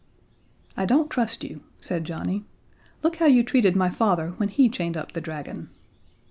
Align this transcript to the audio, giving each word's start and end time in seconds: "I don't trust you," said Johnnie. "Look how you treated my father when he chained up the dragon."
"I 0.75 0.85
don't 0.85 1.11
trust 1.11 1.43
you," 1.43 1.61
said 1.79 2.05
Johnnie. 2.05 2.43
"Look 3.03 3.17
how 3.17 3.27
you 3.27 3.43
treated 3.43 3.75
my 3.75 3.91
father 3.91 4.29
when 4.37 4.49
he 4.49 4.67
chained 4.67 4.97
up 4.97 5.11
the 5.11 5.21
dragon." 5.21 5.69